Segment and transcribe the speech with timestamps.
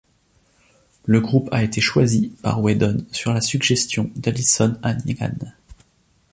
[1.05, 5.37] Le groupe a été choisi par Whedon sur la suggestion d'Alyson Hannigan.